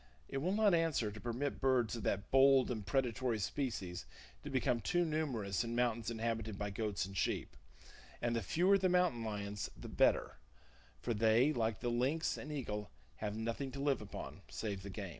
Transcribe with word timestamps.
It 0.27 0.37
will 0.39 0.51
not 0.55 0.73
answer 0.73 1.11
to 1.11 1.19
permit 1.21 1.61
birds 1.61 1.95
of 1.95 2.01
that 2.01 2.31
bold 2.31 2.71
and 2.71 2.83
predatory 2.83 3.37
species 3.37 4.07
to 4.43 4.49
become 4.49 4.81
too 4.81 5.05
numerous 5.05 5.63
in 5.63 5.75
mountains 5.75 6.09
inhabited 6.09 6.57
by 6.57 6.71
goats 6.71 7.05
and 7.05 7.15
sheep; 7.15 7.55
and 8.19 8.35
the 8.35 8.41
fewer 8.41 8.79
the 8.79 8.89
mountain 8.89 9.23
lions 9.23 9.69
the 9.77 9.87
better, 9.87 10.37
for 11.03 11.13
they, 11.13 11.53
like 11.53 11.81
the 11.81 11.89
lynx 11.91 12.35
and 12.35 12.51
eagle, 12.51 12.89
have 13.17 13.35
nothing 13.35 13.69
to 13.73 13.79
live 13.79 14.01
upon 14.01 14.41
save 14.49 14.81
the 14.81 14.89
game. 14.89 15.09